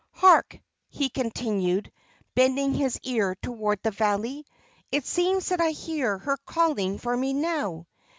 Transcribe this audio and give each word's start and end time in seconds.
"Hark!" 0.13 0.57
he 0.89 1.09
continued, 1.11 1.91
bending 2.33 2.73
his 2.73 2.99
ear 3.03 3.35
toward 3.39 3.83
the 3.83 3.91
valley. 3.91 4.47
"It 4.91 5.05
seems 5.05 5.49
that 5.49 5.61
I 5.61 5.69
hear 5.69 6.17
her 6.17 6.37
calling 6.37 6.97
for 6.97 7.15
me 7.15 7.33
now!" 7.33 7.85